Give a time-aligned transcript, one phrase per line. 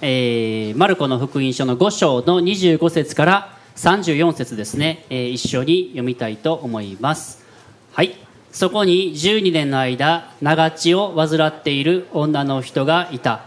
[0.00, 7.44] えー、マルコの福音書の5章の25節から34節ですね、えー、一緒に読みたいと思います。
[7.92, 8.14] はい。
[8.52, 13.42] そこに12年の間長血を患っている女の人がいた。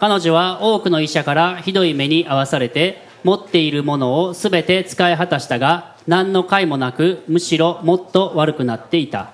[0.00, 9.32] 彼女は多くの医者からひどい目に遭わされて持っているものを全て使い果たしたが何の甲斐もなくむしろもっと悪くなっていた。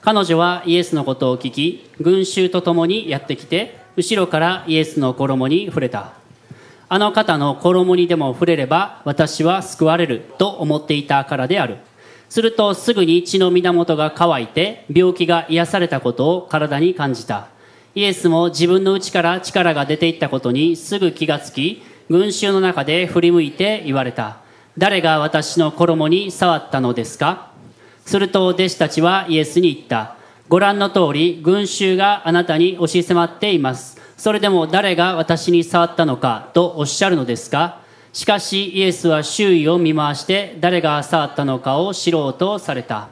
[0.00, 6.12] 彼女はイエスのことを聞き群衆と共にやってきて後ろからイエスの衣に触れた。
[6.88, 11.78] あの方の衣にでも触れれば私は救われると思っていたからである。
[12.28, 17.48] するとすぐに血の源が乾いて病気が癒されたことを体に感じた。
[17.94, 24.38] イエスも自分の内から力が出ていったことにすぐ気がつき群衆の中で振り向いて言われた。
[24.76, 27.50] 誰が私の衣に触ったのですか？
[28.04, 30.15] すると弟子たちはイエスに言った。
[30.48, 34.00] ご覧の通り群衆があなたに押し迫っています。
[34.16, 37.80] それでも誰が私に触ったのかとおっしゃるのですか
[38.12, 43.08] しかしイエスは周囲を見回して誰が触ったのかを知ろうとされた。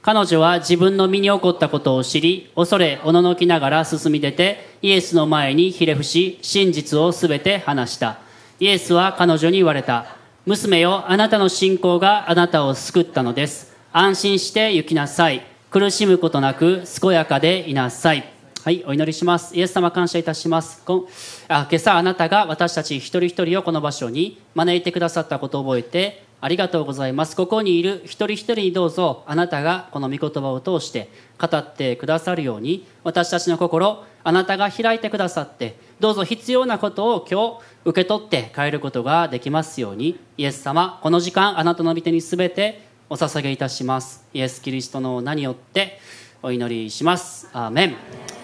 [0.00, 8.18] 彼女は自分の身に起こったことを知り恐れおののきながら進み出てイエスの前にひれ伏し真実をすべて話した。
[8.58, 10.16] イエスは彼女に言われた。
[10.46, 13.76] 娘よあなたの信仰があなたを救ったのです。
[13.92, 15.51] 安心して行きなさい。
[15.72, 18.30] 苦しむことなく健やかでいなさい
[18.62, 19.56] はい、お祈りします。
[19.56, 20.84] イエス様感謝いたします。
[20.84, 21.08] こ
[21.48, 27.34] あ今朝あなたが私たち一人一人をこの場所に招いてくださったことを覚えてありがとうございます。
[27.34, 31.08] ここにいる一人一人にどうぞあなたがこの御言葉を通して
[31.40, 44.24] 語ってくださるように私たちの心あなたが開いてくださってどうぞ必要なことを今日受け取って帰ることができますようにイエス様この時間あなたの御手にすべてお捧げいたします。
[44.32, 46.00] イエス・キリストの名によって
[46.42, 47.46] お祈りします。
[47.52, 47.96] アーメン。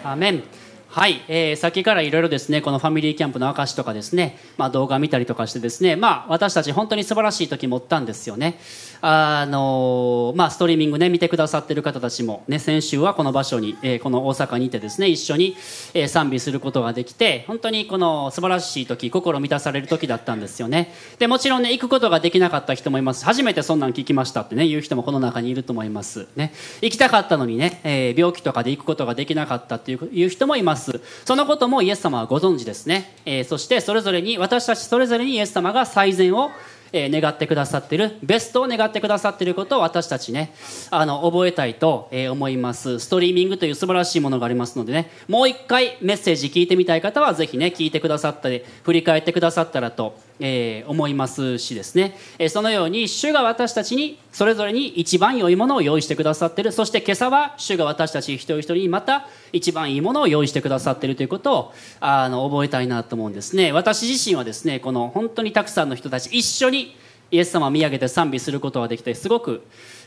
[0.05, 0.45] アーメン。
[0.91, 8.59] はい、えー、さっきからいろいろですねこのファミリーキャンプの証とかですね、まあ、動画見たりとかしてですね、まあ、私たち本当に素晴らしい時持ったんですよね。
[9.01, 15.57] あのまあ、ストリーミングね見てくださってる方たちも、ね、先週はこの場所に、えー、この大阪にいてですね一緒に、
[15.95, 20.93] えー、賛美することができて本当にこの素晴らしい時心満たされる時だったんですよね。
[21.21, 23.25] でもちろんね行くことができなかった人もいます。
[23.25, 26.53] 初めてそんなん聞きましたってね言う人もこの中にいると思いますね。
[26.83, 30.88] 行きたかったのにね、えー、病気とかで行くことができなかったっていう人もいます。
[31.25, 36.51] そのこともイエス様はご存知ですね、えー、そしてそれぞれに私たちそれぞれにイエス様が最善を
[36.93, 40.53] え願ってくださってるベストを願ってくださっていることを私たちね
[40.91, 42.99] あの覚えたいと、え思います。
[42.99, 45.11] ストリーミングという素晴らしいものがありますのでね。
[45.29, 56.73] もう一回メッセージ聞いてみたい方は是非ね聞いてくださったり振り返ってくださったらとえー、思いますしですね、えー、そのように主が私たちにそれぞれに一番良いものを用意してくださっている。
[56.73, 63.73] そして今朝は主が私たち一人一人にまた一番いいものを用意してくださっているということをあの覚えたいなと思うんですね。
[63.73, 66.97] 私自身はですねこの本当にたくさんの人たち一緒に
[67.31, 69.63] イエス様を見上げて賛美することができてすごく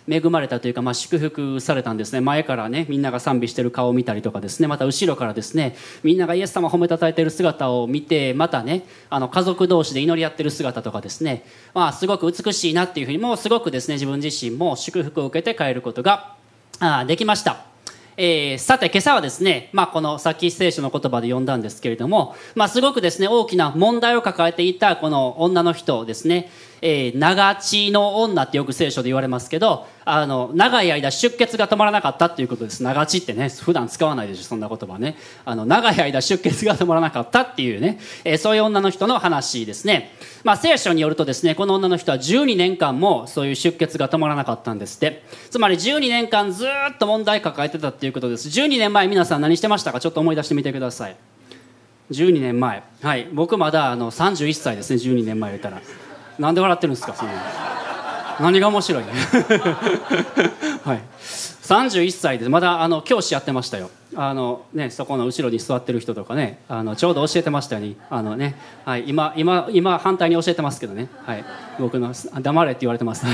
[0.09, 2.21] 恵まれたというか、まあ、祝福されたんですね。
[2.21, 4.67] 前からねみんなが賛美してる顔を見たりとかですね。
[4.67, 16.35] また後ろからですねみんながイエス様褒めたたえてる姿を見てまたねあの家族同士で祈り合ってる姿とかですね、まあ、すごく美しいなっていうふうにもうすごくですね自分自身も祝福を受けて帰ることが
[17.07, 17.71] できました。
[18.17, 26.49] えー、さて今朝はですね、まあ、このさっき聖書の言葉で読んだんですけれども、まあ、すごくですね大きな問題を抱えていたこの女の人ですね。
[26.81, 32.81] えー、長血の女ってよく聖書で言われますけどあの長い間出血が止まらなかったっていうことです。
[32.81, 35.15] 長血ってね普段使わないでしょそんな言葉ね。
[35.45, 40.13] あの長い間出血が止まらなかったっていうね、えー、そういう女の人の話ですね、
[40.43, 45.23] まあ、聖書によるとですねこの女の人は12年間もそういう出血が止まらなかったんですって。
[45.49, 48.47] つまり12年間ずっと問題抱えてたっていうことです。
[48.47, 49.99] 12年前皆さん何してましたか？
[49.99, 51.15] ちょっと思い出してみてください。
[52.11, 52.83] 12年前。
[53.01, 53.27] はい。
[53.31, 55.81] 僕まだあの31歳ですね12年前言ったら。
[56.39, 57.31] なんで笑ってるんですかその。
[58.39, 59.03] 何が面白い？
[60.83, 61.01] はい。
[61.21, 63.89] 31歳でまだあの教師やってましたよ。
[64.15, 71.45] あの、ね、そこの後ろに座ってる人とかねあのちょうど教えてましたよねあのね、はい、今今今反対に教えてますけどね、はい、
[71.79, 73.25] 僕の黙れって言われてます。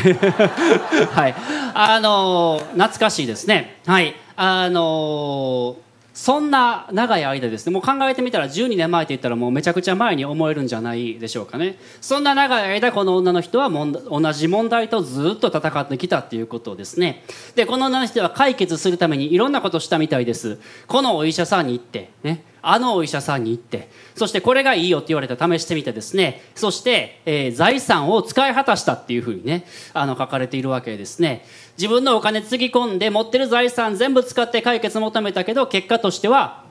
[1.11, 1.35] はい。
[1.73, 3.79] あの懐かしいですね。
[3.87, 4.13] はい。
[4.35, 5.77] あの
[6.17, 7.71] そんな長い間ですね。
[7.71, 11.77] もう考えてみたら12年前って言ったらもうめちゃくちゃ前に思えるんじゃないでしょうかね。
[12.01, 17.23] そんな長い間この女の人は同じ問題とずっと戦ってきたっていうことですね。
[17.53, 20.57] でこの女の人は解決するためにいろんなことしたみたいです。
[20.87, 22.43] このお医者さんに行ってね。
[22.61, 31.45] あのお医者さんに行ってそしてこれがいいよって言われたら試してみてですねそして、えー、財産を使い果たしたっていうふうにねあの書かれているわけですね。
[31.77, 36.63] 自分のお金つぎ込んで持ってる財産全部使って解決求めたけど結果としては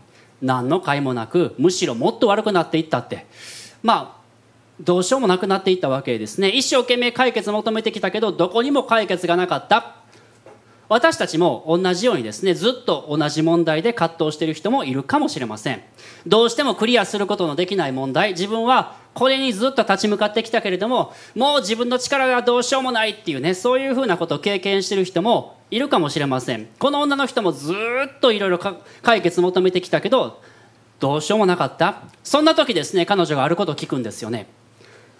[0.42, 3.26] 何の甲斐もなくむしろもっと悪くなっていったって。
[3.82, 4.16] まあ
[4.80, 6.50] どうしようもなくなっていったわけですね。
[6.50, 9.96] 一生懸命解決求めてきたけどどこにも解決がなかった。
[10.88, 15.82] 私たちも同じようにですねずっと同じ問題で葛藤している人もいるかもしれません。
[16.26, 18.30] どうしてもクリアすることのできない問題。
[18.30, 26.68] 自分はこれにずっと立ち向かってきたけれどももう自分の力がどうしようもないっていうねそういうふうなことを経験している人もいるかもしれません。
[26.78, 28.58] この女の人もずっといろいろ
[29.02, 30.42] 解決求めてきたけど
[31.00, 32.02] どうしようもなかった。
[32.22, 34.46] そんな時ですね彼女があることを聞くんですよね。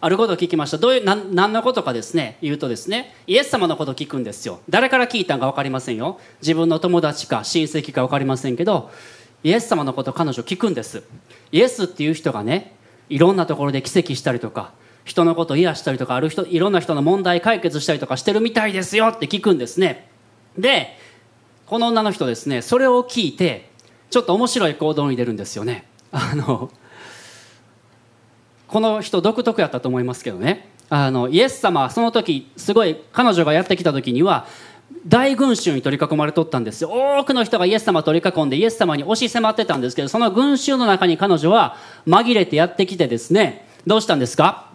[0.01, 0.79] あることを聞きました。
[0.79, 4.61] どういう何何のことかですね言うとですねイエス様のことを聞くんですよ。
[4.69, 6.21] 誰から聞いたんか分かりませんよ。
[6.41, 8.91] 自分の友達か親戚か分かりませんけど
[9.43, 11.03] イエス様のことを彼女聞くんです。
[11.53, 12.75] イエスっていう人がね
[13.09, 14.73] いろんなところで奇跡したりとか
[15.05, 20.09] 人のこと癒したりとかある人いろんな人の問題解決したりとかしてるみたいですよって聞くんですね。
[20.59, 20.97] で
[21.67, 23.71] この女の人ですねそれを聞いて
[24.11, 25.87] ちょっと面白い行動に出るんですよね。
[26.13, 26.71] あの
[28.69, 30.69] この人独特やったと思いますけどね。
[30.89, 34.47] あのイエス様はその時すごい彼女がやってきた時には
[35.07, 36.91] 大群衆に取り囲まれとったんですよ。
[36.93, 41.77] 多くの人がイエス様を取り囲んでイエス様に押し迫ってたんですけどその群衆の中に彼女は
[42.07, 43.67] 紛れてやってきてですね。
[43.87, 44.71] どうしたんですか？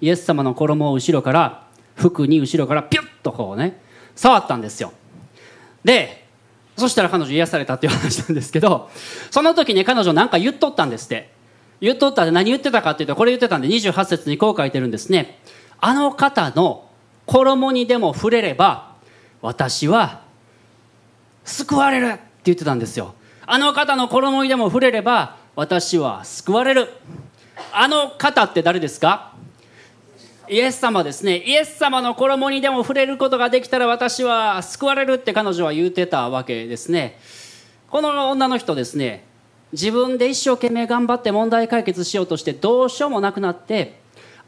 [0.00, 3.80] イエス様の衣を後ろから服に後ろからピュッとこうね
[4.14, 4.92] 触ったんですよ。
[5.84, 6.26] で
[6.76, 8.88] そしたら彼女癒されたっていう話なんですけど
[9.30, 11.39] その時ね彼女何か言っとったんですって。
[11.80, 15.38] 言っとったで何言ってたかっていうとこれ言ってたんで28節にこう書いてるんですね。
[15.80, 16.88] あの方の
[17.26, 18.94] 衣にでも触れれば
[19.40, 20.22] 私は
[21.44, 23.14] 救われるって言ってたんですよ。
[23.46, 26.88] あの方の衣にでも触れれば私は救われる。
[27.72, 29.32] あの方って誰ですか？
[30.48, 31.38] イエス様ですね。
[31.38, 37.18] イエス様の衣にでも触れることができたら私は救われるって彼女は言うてたわけですね。
[37.88, 39.24] この女の人ですね。
[39.72, 44.00] 自分で一生懸命頑張って問題解決しようとしてどうしようもなくなって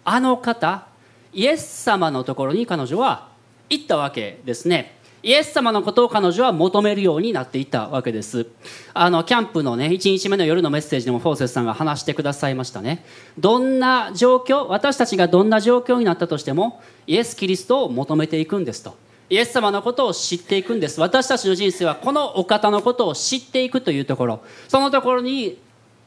[0.04, 0.86] あの方
[1.32, 3.28] イエス様のところに彼女は
[3.70, 5.00] 行ったわけですね。
[5.22, 8.48] イエス様のことを彼女は求めるようになっていったわけです。
[8.92, 13.04] あのキャンプのね1日目の夜のメッセージでもフォーセスさんが話してくださいましたね。
[13.38, 18.96] どんな状況私たちがどんな状況になったとしてもイエス・キリストを求めていくんですと。
[19.32, 21.00] イエス様のことを知っていくんです。
[21.00, 24.42] 私たちの人生はこのお方のことを知っていくというところ。
[24.68, 25.58] そのところに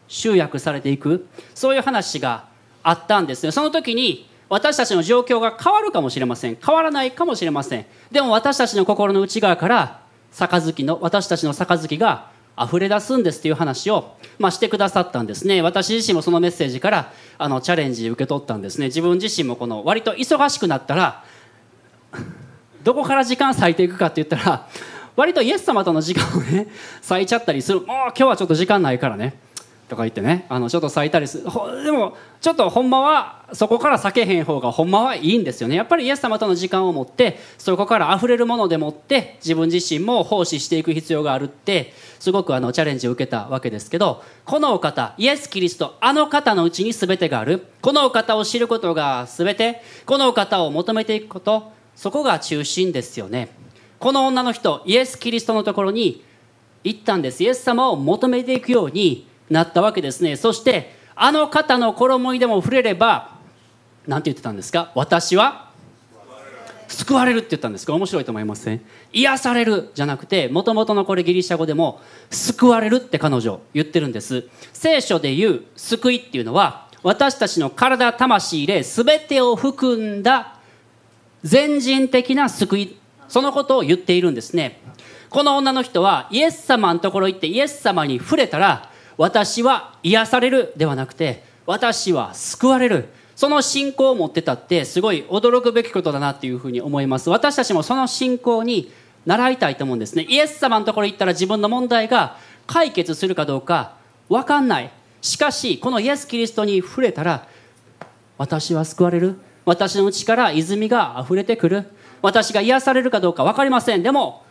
[0.08, 1.26] 集約されていく。
[1.56, 2.46] そういう話が
[2.84, 3.52] あったんですね。
[3.52, 6.58] その時に私たちの状況が変わるかもしれません。
[6.64, 7.88] 変わらないかもしれません。
[8.12, 10.02] でも私たちの心の内側から
[10.32, 12.30] 杯の私たちの杯が
[12.64, 15.64] 溢れ出すんですっていう話を、まあ、してくださったんですね。
[15.64, 18.86] 私自身もそのメッセージからあのチャレンジ受け取ったんですね。
[18.86, 21.24] 自分自身もこの割と忙しくなったら
[22.86, 24.68] どこから時間割いていくかって言ったら
[25.16, 26.68] 割とイエス様との時間をね
[27.10, 27.80] 割いちゃったりする。
[27.80, 29.44] もう今日はちょっと時間ないからね。
[29.90, 30.46] とか言ってね。
[30.50, 31.44] あのちょっと割いたりする。
[31.84, 35.76] でもちょっとほんまはそこから避けへん方がほんまはいいんですよね。
[35.76, 47.66] やっぱりイエス様との時間を持ってそこから溢れるものでもって自分自身も奉仕していく必要があるってすごくあのチャレンジを受けたわけですけどこのお方イエス・キリストあの方のうちに全てがある。
[47.82, 49.82] このお方を知ることが全て。
[50.06, 51.75] このお方を求めていくこと。
[51.96, 53.50] そこが中心ですよね。
[54.00, 56.24] この女の人イエス・キリストのところに
[56.84, 57.44] 行ったんです。
[57.44, 60.36] イエス様を求めていくようになったわけですね。
[60.36, 63.38] そしてあの方の衣にでも触れれば
[64.06, 64.92] 何て言ってたんですか？
[64.96, 65.72] 私は
[66.88, 67.94] 救われるって言ったんですか？
[67.94, 74.48] 面白いと思いません、ね、癒されるじゃなくてもともとのこれギリシャ語でも救われるって彼女言ってるんです。
[74.74, 80.55] 聖書で言う救いっていうのは私たちの体魂霊全てを含んだ
[81.46, 82.98] 全人的な救い
[83.28, 84.82] そのことを言っているんですね。
[85.30, 93.10] この女の人はイエス様のところ行ってイエス様に触れたら私は癒されるではなくて私は救われる。
[93.36, 97.30] その信仰を持ってたってすごい驚くべきことだなっていうふうに思います。
[97.30, 98.92] 私たちもその信仰に
[99.26, 100.26] 習いたいと思うんですね。
[100.30, 103.98] イエス様のところ行ったら自分の問題が解決するかどうか
[104.30, 104.92] 分かんない。
[105.22, 107.48] しかしこのイエス・キリストに触れたら
[108.38, 109.38] 私は救われる。
[109.66, 111.86] 私の内から泉が溢れてくる。
[112.22, 114.04] 私が癒されるかどうか分かりません。
[114.04, 114.44] でも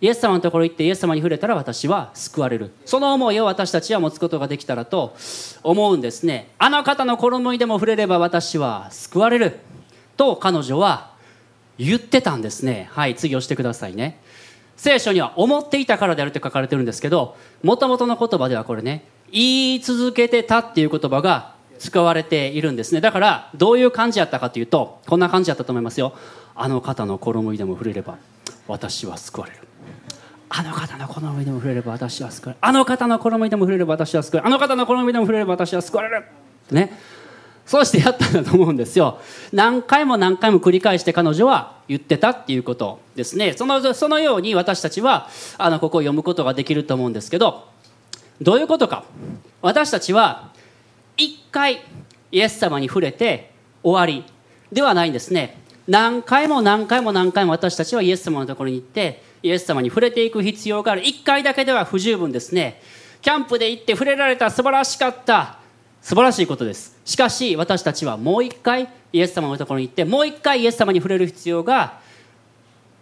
[0.00, 2.72] イエス様のところ行ってイエス様に触れたら私は救われる。
[2.84, 5.14] その思いを私たちは持つことができたらと
[5.62, 6.50] 思うんですね。
[6.58, 9.58] あの方の衣にでも触れれば私は救われる。
[10.16, 11.12] と彼女は
[11.78, 12.88] 言ってたんですね。
[12.92, 14.20] はい次押してくださいね。
[14.76, 23.00] 聖書には思っていたからであるって書かれてるんですけどもともとの言葉ではこれね言い続けてたっていう言葉が使われているんですね。
[23.00, 26.14] だからどういう感じやったかというとこんな感じやったと思いますよ。
[26.54, 28.16] あの方の衣にでも触れれば
[28.68, 29.58] 私は救われる。
[30.48, 32.58] あの方の衣にでも触れれば私は救われる。
[32.60, 34.54] あの方の衣にでも触れれば私は救われる。
[34.54, 36.24] あの方の衣にでも触れれば私は救われる。
[36.24, 36.98] ってね。
[37.66, 39.20] そうしてやったんだと思うんですよ。
[39.52, 43.54] 何回も何回も繰り返して彼女は言ってたっていうことですね。
[43.54, 47.68] そのそのように私たちはあのここを読むことができると思うんですけど
[48.40, 49.04] どういうことか。
[49.62, 50.50] 私たちは
[51.16, 51.82] 一回
[52.32, 53.50] イエス様に触れて
[53.82, 54.24] 終わり。
[54.72, 55.58] ではないんですね。
[55.86, 61.02] 何回も何回も何回も私たちはイエス様のところに行ってイエス様に触れていく必要がある。
[61.02, 62.80] 1回だけでは不十分ですね。
[63.20, 65.58] キャンプで行って触れられた素晴らしかった。
[66.00, 66.98] 素晴らしいことです。
[67.04, 72.00] しかし私たちはもう一回イエス様のところに行ってもう一回イエス様に触れる必要が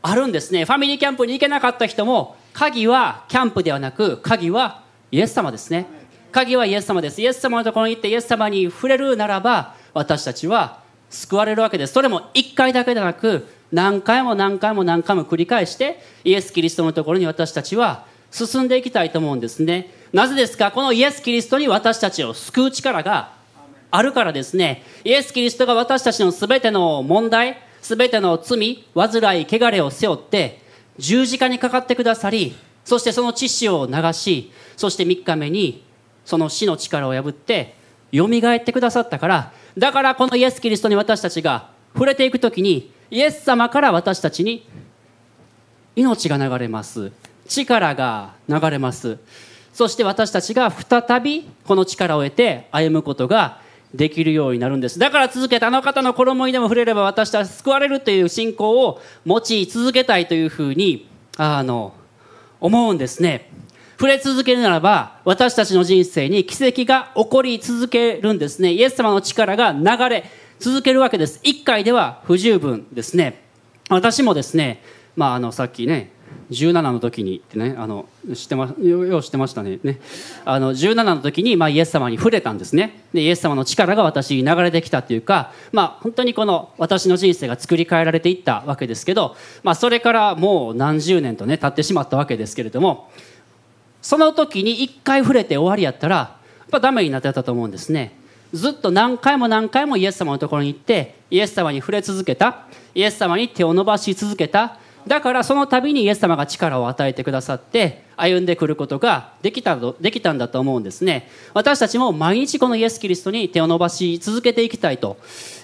[0.02, 0.64] あるんですね。
[0.64, 5.86] ファミリーキャンプに行けなかった人も鍵はキャンプではなく鍵はイエス様ですね。
[6.32, 7.20] 鍵はイエス様です。
[7.20, 11.92] イエス様のところに行ってイエス様に触れるならば私たちは救われるわけです。
[11.92, 19.90] それも1回だけでなく何回も何回も何回も繰り返してイエス・キリストのところに私たちは進んでいきたいと思うんですね。
[20.12, 20.72] なぜですか？
[20.72, 23.32] このイエス・キリストに私たちを救う力が
[23.90, 24.82] あるからですね。
[25.04, 30.62] イエス・キリストが私たちの全ての問題全ての罪煩い汚れを背負って
[30.98, 35.84] 十字架にかかってくださりそしてその知識を流しそして3日目に
[36.24, 37.74] その死の力を破って
[38.10, 44.66] よみがえってくださったからだからこのイエス・キリストに私たちが触れていく時にイエス様から私たちに
[45.94, 47.12] 命が流れます。
[47.46, 49.18] 力が流れます。
[49.72, 53.60] そして私たちが再びこの力を得て歩むことが
[53.94, 54.98] できるようになるんです。
[54.98, 61.92] だから続けてあの方の衣にでも触れれば私たちは救われるという信仰を持ち続けたいというふうにあの
[62.60, 63.50] 思うんですね。
[64.02, 68.72] 触れ続けるならば私たちの人生に奇跡が起こり続けるんですね。
[68.72, 70.24] イエス様の力が流れ
[70.58, 71.38] 続けるわけです。
[71.44, 73.44] 1回では不十分ですね。
[73.88, 74.82] 私もですね
[75.14, 76.10] まああのさっきね
[76.50, 79.78] 17の時にってねあの知ってまよう知ってましたね。
[79.84, 80.00] ね。
[80.44, 83.04] あの17の時に、まあ、イエス様に触れたんですね。
[83.14, 93.08] でイエス様の力が私に流れてきたというか、まあ、本当にこの私の人生が作り変えられていったわけですけど、まあ、それからもう何十年とね経ってしまったわけですけれども
[94.02, 98.18] その時に1回触れて終わりやったらやっぱダメになってたと思うんですね。
[98.52, 104.78] ずっと何回も何回もイエス様のところに行ってイエス様に触れ続けたイエス様に手を伸ばし続けた。
[105.06, 111.28] だからその度にイエス様が力を与えてくださって歩んでくることができたできたんだと思うんですね。
[111.54, 115.16] 私たちも毎日このイエス・キリストに手を伸ばし続けていきたいと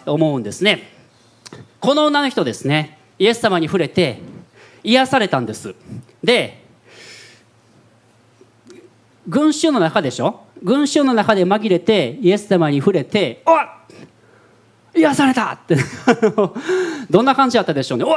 [0.06, 0.90] 思うんですね。
[1.80, 2.98] この女の人ですね。
[3.18, 4.20] イエス様に触れて
[4.82, 5.74] 癒されたんです。
[6.24, 6.64] で
[9.28, 10.40] 群衆の中でしょ？
[10.62, 13.58] 群衆の中で紛れてイエス様に触れて「おっ
[14.94, 15.76] 癒された!」って。
[17.10, 18.16] どんな感じだったでしょうね「おっ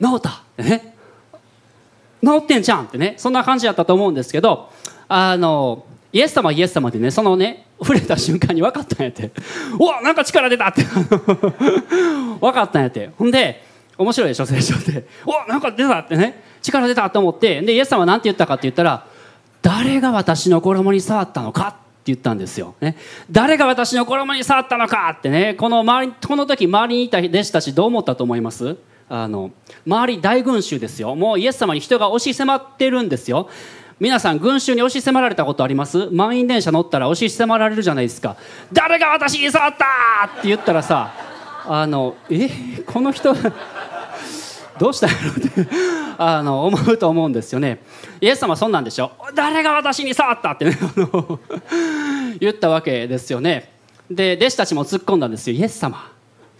[0.00, 0.94] 治った!」ってね
[2.24, 2.84] 治ってんじゃん！
[2.84, 3.14] ってね。
[3.18, 4.70] そんな感じだったと思うんですけど
[5.08, 9.30] あのイエス様イエス様でねそのね触れた瞬間に分かったんやって
[9.78, 10.82] 「おなんか力出た!」って。
[12.40, 13.10] 分かったんやって。
[13.18, 13.62] ほんで
[13.96, 16.42] 面白いでしょ聖書って「おなんか出た!」ってね。
[16.62, 17.60] 力出たと思って。
[17.62, 19.06] でイエス様は何て言ったかって言ったら
[19.62, 22.96] 「誰が私の衣に触ったのかって言ったんですよ、ね、
[23.30, 25.54] 誰が私の衣に触ったのかってね。
[25.54, 28.76] この周りこの時周りにいた弟子たちどう思ったと思います？
[29.10, 29.50] あの
[29.86, 31.14] 周り大群衆ですよ。
[31.14, 33.48] もうイエス様に人が押し迫ってるんですよ。
[34.00, 36.08] 皆さん群衆に押し迫られたことあります？
[36.12, 38.36] 満員電車乗ったら押し迫られるじゃないですか。
[38.72, 39.84] 誰が私に触った
[40.38, 41.12] って言ったらさ
[41.66, 42.48] あのえ？
[42.86, 43.34] この人
[44.78, 45.68] どうしたやろって
[46.20, 47.80] あの思うと思うんですよね。
[48.20, 49.12] イエス様はそんなんでしょ？
[49.34, 50.76] 誰が私に触ったってね
[52.40, 53.72] 言ったわけですよね。
[54.10, 55.56] で弟子たちも突っ込んだんですよ。
[55.56, 56.10] イエス様。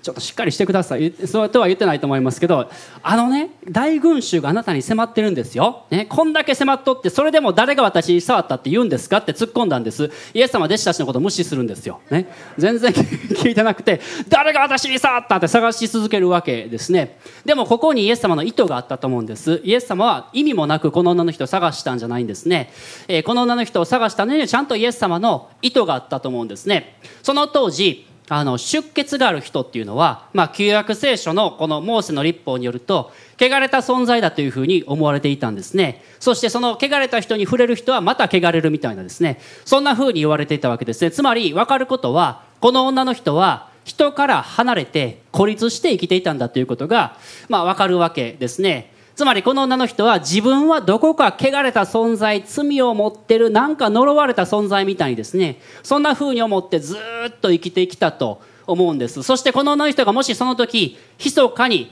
[0.09, 1.13] ちょっとしっかりしてください。
[1.27, 2.71] そうとは言ってないと思いますけど
[3.03, 10.11] あのね大群衆があなたに迫ってるんですよ、ね、こんだけ迫っとってそれでも誰が私に触ったって言うんですかって突っ込んだんです。
[10.33, 12.91] イエス様は弟子たちのこと無視するんですよ、ね、全然
[13.37, 14.01] 聞いてなくて
[14.31, 17.19] 誰が私に触ったって探し続けるわけですね。
[17.45, 19.61] でもここにイエス様の意図があったと思うんです。
[19.63, 22.73] イエス様は意味もなくこの女の人を探したんじゃないんですね、
[23.09, 26.97] えー、この女の人を探したのにちゃんとイエス様の意図があったと思うんですね。
[27.23, 36.03] その当時あの出血がある人っていうのは、まあ、旧約聖書のこのモーセの立法によると汚れた存在だというふうに思われていたんですね。
[36.21, 39.41] そしてその汚れた人に触れる人はまた汚れるみたいなですね。
[39.65, 41.11] そんなふうに言われていたわけですね。
[41.11, 47.17] つまり分かることはこの女の人は人から離れて孤立して生きていたんだということが、
[47.49, 48.93] まあ、分かるわけですね。
[49.19, 56.97] つまりこの女の人は自分はどこか汚れた存在罪を持ってるなんか呪われた存在みたいにですねそんな風に思ってず
[57.27, 59.25] っと生きてきたと思うんです。
[59.25, 61.91] そしてこの女の人がもしその時密かに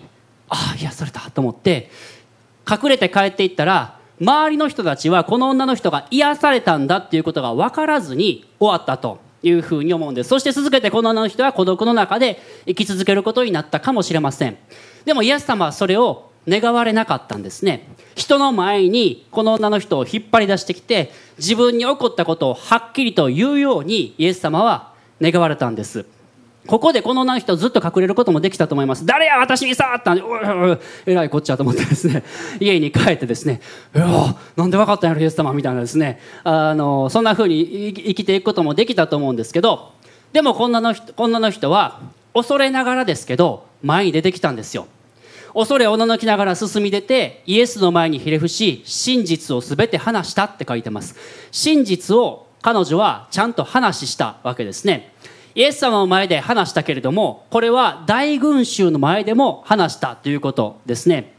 [0.48, 1.90] ああ癒されたと思って
[2.64, 10.28] 隠れて帰っていったら周りの人たちはこの女の人が癒されたんだっていうことが分からずに終わったというふうに思うんです。
[10.28, 14.56] そして続けてこの女の人は孤独の中で生き続けることになったかもしれません。
[15.04, 26.06] でもイエス様はそれを願われなかったんですね人の前にこの女の人を引っ張り出してきて自分に起こったことをはっきりと言うようにイエス様は願われたんです
[26.66, 29.06] ここでこの女の人ずっと隠れることもできたと思います。
[29.06, 32.24] 誰や私にさったんで、おいおいえらいこっちゃと思ってですね、
[32.60, 33.60] 家に帰ってですね、
[33.94, 39.92] いやなんで分かったんやろ、イエス様みたいなですね、あの、そんな風に生きていくこともできたと思うんですけど、
[40.32, 42.00] でもこんなの人、こんなの人は、
[42.34, 44.86] 恐れながらですけど、前に出てきたんですよ。
[45.56, 51.16] 恐れおののきながら進み出て、イエスの前にひれ伏し、真実を全て話したって書いてます。
[51.50, 55.14] 真実を彼女はちゃんと話したわけですね。
[55.54, 61.32] イエス様の前で話したけれどもこれは大群衆の前でも話したということですね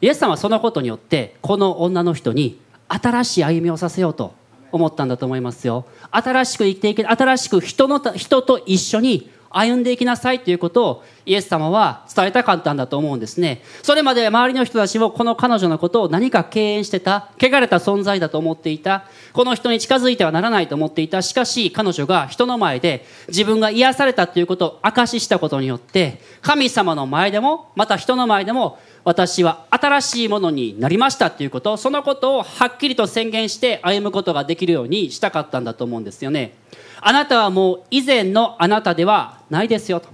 [0.00, 4.32] イエス様はそのことによってこの女の人に新しい歩みをさせようと
[4.72, 13.62] 思ったんだと思いますよ新しく生きていけ新しく人の人と一緒に歩んでいきなさいということをイエス様は伝えたかったんだと思うんですね。
[13.82, 21.22] それまで周りの人たちもこの彼女のことを何か敬遠してた、汚れた存在だと思っていた、この人に近づいてはならないと思っていた。
[21.22, 36.54] しかし彼女が人の前で自分が癒されたということを証ししたことによって、神様の前でも、また人の前でも、私は新しいものになりましたということ、そのことをはっきりと宣言して歩むことができるようにしたかったんだと思うんですよね。
[37.00, 40.08] あなたはもう以前のあなたではないですよと。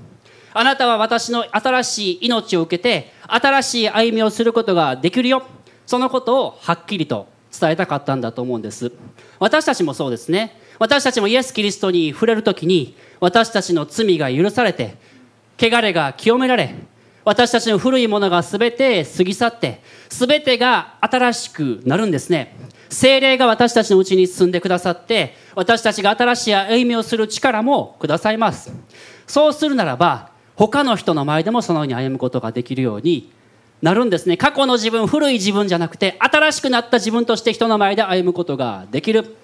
[0.52, 5.42] あなたは私の新しい命を受けて、新しい歩みをすることができるよ。
[5.86, 7.26] そのことをはっきりと
[7.58, 8.92] 伝えたかったんだと思うんです。
[9.38, 10.60] 私たちもそうですね。
[10.78, 14.96] 私たちもイエス・キリストに触れるときに、私たちの罪が許されて、
[15.58, 16.74] 汚れが清められ、
[17.24, 22.56] 私たちの古いものが全て過ぎ去って、全てが新しくなるんですね。
[22.88, 28.72] 精霊が私たちのうちに住んでくださって私たちが新しい歩みをする力もくださいます。
[29.26, 33.32] そうするならば他の人の前でもそのように歩むことができるように
[33.82, 34.36] なるんですね。
[34.36, 39.36] 過去の自分古い自分じゃなくて新しくなった自分として人の前で歩むことができる。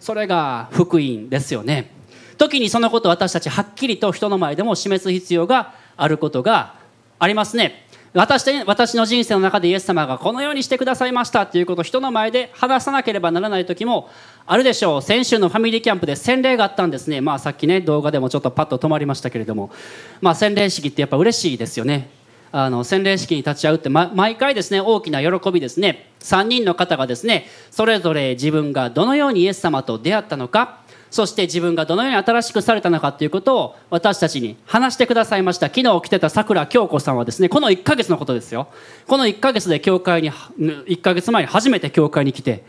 [0.00, 1.90] それが福音ですよね。
[2.36, 6.74] 時にそのことを私たちはっきりと人の前でも示す必要があることが
[7.18, 7.83] ありますね。
[8.14, 14.08] 私私の人生の中でイエス様がこのようにしてくださいましたということを人の前で話さなければならない時も
[14.46, 15.02] あるでしょう。
[15.02, 19.72] 先週のファミリーキャンプで洗礼があったんですね、まあ、さっきね動画でもちょっとパッと止まりましたけれども、
[20.20, 22.08] まあ、洗礼式ってやっぱ嬉しいですよね。
[22.52, 26.10] あの洗礼式に立ち会うって、ま、毎回ですね大きな喜びですね。
[26.20, 30.78] 3人の方がですねそれぞれ自分がどのようにイエス様と出会ったのか
[31.14, 38.66] そして自分がどのように新しくされたのかということを私たちに話してくださいました昨日来てたさくら京子さんはですねこの1ヶ月のことですよ。
[39.06, 42.64] この1ヶ月で教会に1ヶ月前に初めて教会に来て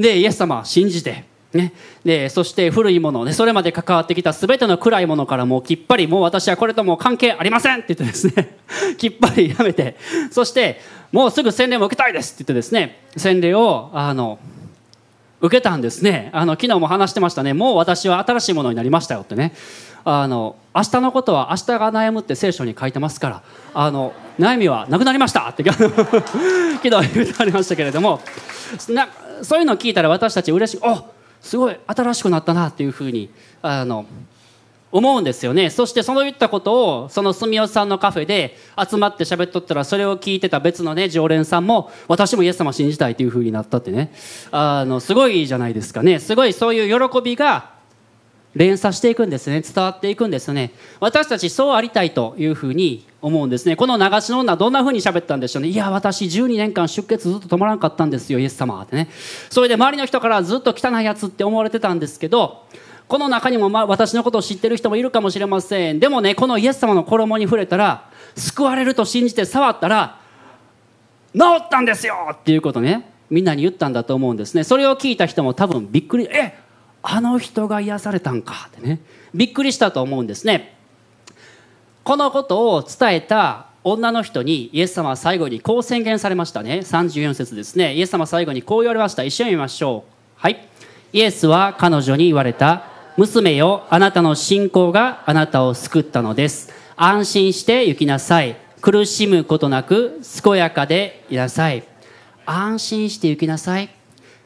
[0.00, 1.72] でイエス様信じてね、
[2.04, 8.56] でそして古いもの、ね、それまで関わってきた全ての暗いものからもうきっぱりもう私はこれともう関係ありませんって言ってですね
[8.98, 9.96] きっぱりやめて
[10.32, 10.80] そして
[11.12, 14.40] もうすぐ洗礼も受けたいですって言ってですね洗礼をあの
[15.40, 16.30] 受けたんですね。
[16.32, 17.52] あの昨日も話してましたね。
[17.52, 19.52] もう私は新しいものになりましたよってね。
[20.04, 23.42] あの明日のことは明日が悩むって聖書に書いてますから
[23.74, 25.48] あの悩みはなくなりました。
[25.48, 28.20] って 昨日言ってありましたけれども。
[28.88, 29.08] な
[29.42, 30.80] そういうのを聞いたら私たち嬉しい。
[30.82, 31.04] お
[31.40, 33.30] すごい新しくなったなっていうふうに
[33.62, 34.06] あの
[34.92, 35.70] 思うんですよね。
[35.70, 38.56] そしてその言ったことをその住吉さんのカフェで
[38.88, 44.12] 集まって喋っとったらそれを聞いてた別のね常連さんも私もイエス様信じたいというふうになったってね。
[44.52, 46.18] あのすごいじゃないですかね。
[46.18, 47.76] すごいそういう喜びが
[48.54, 49.60] 連鎖していくんですね。
[49.60, 50.72] 伝わっていくんですね。
[50.98, 53.76] 私たちそうありたいというふうに思うんですね。
[53.76, 55.68] この流しの女どんなふうに喋ったんでしょうね。
[55.68, 59.10] いや私12年間出血ずっと止まらなかったんですよイエス様ってね。
[59.50, 62.64] それで周りの人からずっと汚いやつって思われてたんですけど
[63.08, 66.00] この中にも、ま、私のことを知ってる人もいるかもしれません。
[66.00, 70.18] でもねこのイエス様の衣に触れたら救われると信じて触ったら
[71.32, 73.12] 治ったんですよっていうことね。
[73.28, 74.64] みんなに言ったんだと思うんですね。
[74.64, 76.58] それを聞いた人も多分びっくりえ
[77.02, 79.00] あの人が癒されたんかってね。
[79.34, 80.76] びっくりしたと思うんですね。
[82.02, 86.80] このことを伝えた女の人にイエス様は最後にこう宣言されましたね。
[86.82, 87.94] 34節ですね。
[87.94, 89.22] イエス様は最後にこう言われました。
[89.22, 90.12] 一緒に見ましょう。
[90.34, 90.66] はい。
[91.12, 92.95] イエスは彼女に言われた。
[93.16, 96.70] 娘よあなたの信仰があなたを救ったのです。
[96.96, 98.56] 安心して行きなさい。
[98.82, 101.82] 苦しむことなく健やかでいなさい。
[102.44, 103.88] 安心して行きなさい。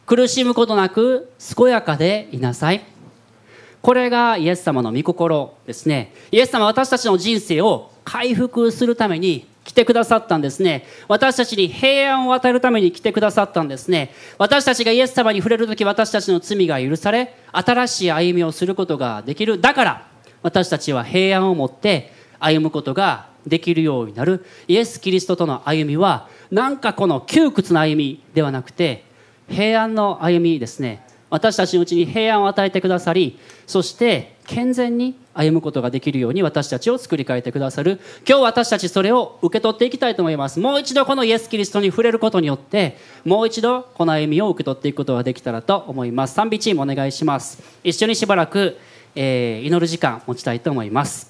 [0.07, 2.85] 苦しむことなく健やかでいなさい。
[3.83, 6.15] これがイエス様の御心ですね。
[6.31, 10.85] イエス様は私たちの人生を回復するために来てくださったんですね。
[11.07, 14.13] 私たちに平安を与えるために来てくださったんですね。
[14.37, 19.61] 私たちがイエス様に触れる時私たちの罪が許され新しい歩みをすることができる。
[19.61, 20.07] だから
[20.43, 24.45] 私たちは平安を持って歩むことができるようになる。
[24.67, 29.05] イエス・キリストとの歩みはなんかこの窮屈な歩みではなくて
[29.49, 31.07] 平安の歩みですね。
[31.31, 38.01] 私たちのうちに平安を与えてくださりそして健全に歩むことができるように私たちを作り変えてくださる。
[38.29, 40.59] 今日私たちそれを受け取っていきたいと思います。
[40.59, 46.35] もう一度このイエス・キリストに触れることによってもう一度この歩みを受け取っていくことができたらと思います。
[46.35, 47.63] 賛美チームお願いします。
[47.85, 48.77] 一緒にしばらく、
[49.15, 51.30] えー、祈る時間持ちたいと思います。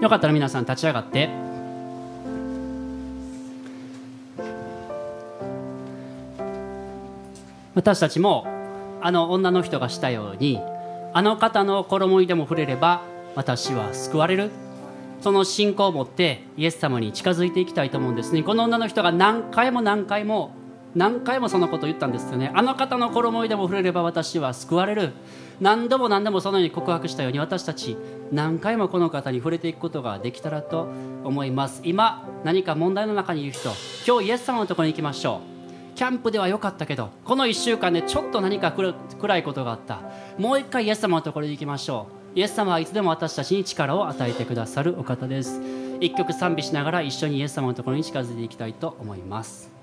[0.00, 1.28] よかったら皆さん立ち上がって。
[7.74, 8.46] 私たちも
[9.00, 10.60] あの女の人がしたように
[11.12, 13.02] あの方の衣にでも触れれば
[13.34, 14.50] 私は救われる。
[15.20, 18.42] その信仰を持ってイエス様に近づいていきたいと思うんですね。
[18.42, 20.52] この女の人が何回も何回も
[20.94, 22.50] 何回もそのことを言ったんですよね。
[22.54, 25.12] あの方の衣にでも触れれば私は救われる。
[25.60, 27.96] 何度も何度もそのように告白したように私たち
[28.32, 30.88] 何回もこの方に触れていくことができたらと
[31.22, 31.82] 思います。
[31.84, 33.70] 今何か問題の中にいる人
[34.06, 35.42] 今日イエス様のところに行きましょ
[35.94, 35.96] う。
[35.96, 40.00] キャンプでは良かったけどこの1週間でちょっと何か暗いことがあった。
[40.38, 42.38] もう一回イエス様のところに行きましょう。
[42.38, 45.60] イエス様はいつでも私たちに力を与えてくださるお方です。
[46.00, 49.79] 一曲賛美しながら一緒にイエス様のところに近づいていきたいと思います。